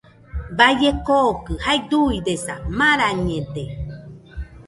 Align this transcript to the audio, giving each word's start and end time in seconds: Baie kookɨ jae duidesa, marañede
Baie 0.57 0.89
kookɨ 1.05 1.53
jae 1.63 1.79
duidesa, 1.89 2.55
marañede 2.77 3.63